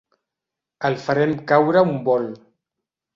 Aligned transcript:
El 0.89 0.95
farem 1.03 1.35
caure 1.51 1.83
a 1.83 1.87
un 1.91 1.99
bol. 2.09 2.25